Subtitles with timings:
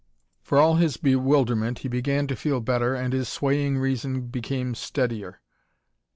[0.41, 5.39] For all his bewilderment he began to feel better and his swaying reason became steadier.